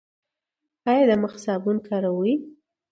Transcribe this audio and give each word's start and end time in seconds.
ایا 0.89 1.03
د 1.09 1.11
مخ 1.21 1.33
صابون 1.43 1.77
کاروئ؟ 1.87 2.33